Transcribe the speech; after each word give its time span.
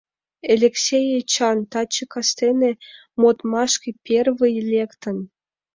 Элексей 0.53 1.05
Эчан 1.19 1.57
таче 1.71 2.05
кастене 2.13 2.71
модмашке 3.21 3.89
первый 4.05 4.53
лектын. 4.71 5.17